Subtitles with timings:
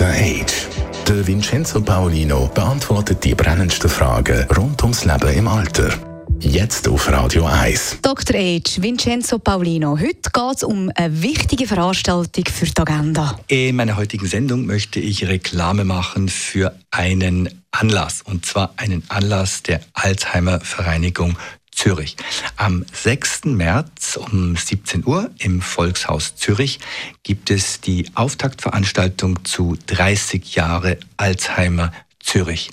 [0.00, 0.14] Dr.
[0.14, 0.66] Age.
[1.06, 5.90] Der Vincenzo Paolino beantwortet die brennendsten Fragen rund ums Leben im Alter.
[6.38, 7.98] Jetzt auf Radio 1.
[8.00, 8.34] Dr.
[8.34, 9.98] Age, Vincenzo Paolino.
[9.98, 13.38] Heute geht es um eine wichtige Veranstaltung für die Agenda.
[13.48, 18.22] In meiner heutigen Sendung möchte ich Reklame machen für einen Anlass.
[18.22, 21.36] Und zwar einen Anlass der Alzheimer Vereinigung
[21.80, 22.18] Zürich.
[22.56, 23.46] Am 6.
[23.46, 26.78] März um 17 Uhr im Volkshaus Zürich
[27.22, 31.90] gibt es die Auftaktveranstaltung zu 30 Jahre Alzheimer
[32.22, 32.70] Zürich.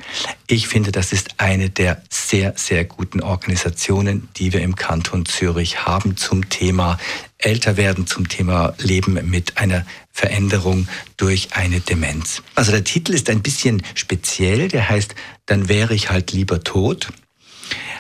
[0.48, 5.86] Ich finde, das ist eine der sehr, sehr guten Organisationen, die wir im Kanton Zürich
[5.86, 6.98] haben zum Thema
[7.38, 12.44] Älterwerden, zum Thema Leben mit einer Veränderung durch eine Demenz.
[12.56, 15.16] Also der Titel ist ein bisschen speziell, der heißt,
[15.46, 17.08] dann wäre ich halt lieber tot.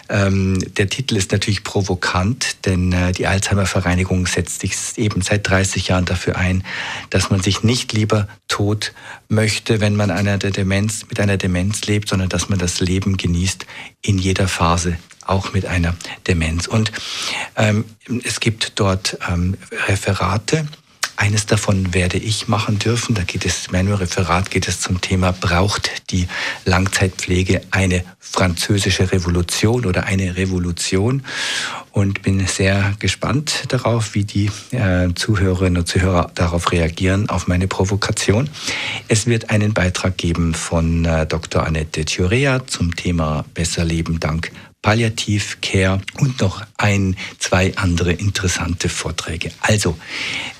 [0.09, 5.87] Ähm, der Titel ist natürlich provokant, denn äh, die Alzheimer-Vereinigung setzt sich eben seit 30
[5.89, 6.63] Jahren dafür ein,
[7.09, 8.93] dass man sich nicht lieber tot
[9.27, 13.17] möchte, wenn man einer der Demenz, mit einer Demenz lebt, sondern dass man das Leben
[13.17, 13.65] genießt
[14.01, 15.95] in jeder Phase auch mit einer
[16.27, 16.67] Demenz.
[16.67, 16.91] Und
[17.55, 17.85] ähm,
[18.23, 20.67] es gibt dort ähm, Referate,
[21.17, 23.15] eines davon werde ich machen dürfen.
[23.15, 26.27] Da geht es, mein Referat geht es zum Thema, braucht die
[26.65, 31.23] Langzeitpflege eine französische Revolution oder eine Revolution?
[31.91, 37.67] Und bin sehr gespannt darauf, wie die äh, Zuhörerinnen und Zuhörer darauf reagieren, auf meine
[37.67, 38.49] Provokation.
[39.07, 41.65] Es wird einen Beitrag geben von äh, Dr.
[41.65, 44.51] Annette Thurea zum Thema Besser Leben dank
[44.87, 49.51] Palliativ Care und noch ein, zwei andere interessante Vorträge.
[49.59, 49.97] Also,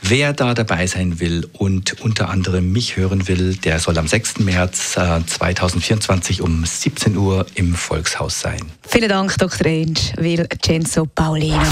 [0.02, 4.40] wer da dabei sein will und unter anderem mich hören will, der soll am 6.
[4.40, 8.60] März äh, 2024 um 17 Uhr im Volkshaus sein.
[8.86, 9.66] Vielen Dank, Dr.
[9.66, 11.64] Age, Vincenzo Paulino.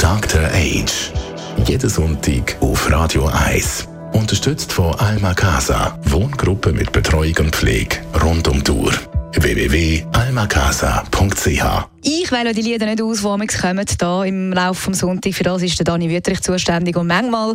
[0.00, 0.44] Dr.
[0.44, 1.12] Age.
[1.66, 3.86] Jeden Sonntag auf Radio 1.
[4.14, 5.98] Unterstützt von Alma Casa.
[6.04, 13.02] Wohngruppe mit Betreuung und Pflege rund um die Uhr www.almacasa.ch Ich wähle die Lieder nicht
[13.02, 15.36] aus, die kommen hier im Laufe des Sonntags.
[15.36, 16.96] Für das ist der Dani Wüttrich zuständig.
[16.96, 17.52] Und manchmal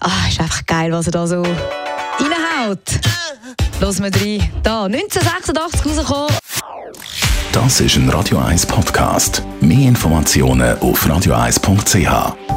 [0.00, 3.00] ah, ist einfach geil, was er da so reinhaut.
[3.80, 4.50] Hören wir rein.
[4.62, 6.28] Da, 1986 rausgekommen.
[7.52, 9.42] Das ist ein Radio 1 Podcast.
[9.60, 12.47] Mehr Informationen auf radio1.ch.